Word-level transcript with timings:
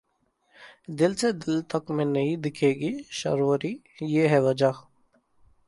दिल 0.91 1.13
से 1.15 1.31
दिल 1.33 1.61
तक 1.73 1.91
में 1.91 2.03
नहीं 2.05 2.35
दिखेंगी 2.37 2.91
शॉरवरी, 3.11 3.77
ये 4.03 4.27
है 4.27 4.41
वजह 4.41 4.71